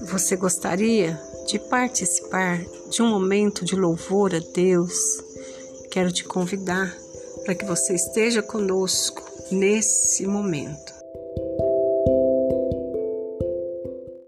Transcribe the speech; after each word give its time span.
Você 0.00 0.36
gostaria 0.36 1.18
de 1.46 1.58
participar 1.58 2.62
de 2.90 3.02
um 3.02 3.08
momento 3.08 3.64
de 3.64 3.74
louvor 3.74 4.34
a 4.34 4.40
Deus? 4.54 4.92
Quero 5.90 6.12
te 6.12 6.22
convidar 6.22 6.94
para 7.44 7.54
que 7.54 7.64
você 7.64 7.94
esteja 7.94 8.42
conosco 8.42 9.22
nesse 9.50 10.26
momento. 10.26 10.95